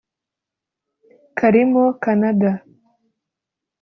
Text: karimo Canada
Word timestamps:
karimo 1.37 1.83
Canada 2.03 2.51